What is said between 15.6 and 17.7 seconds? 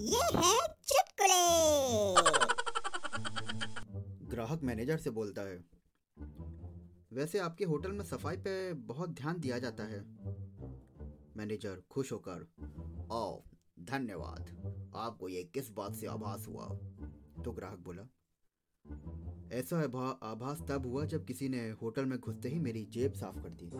बात से आभास हुआ? तो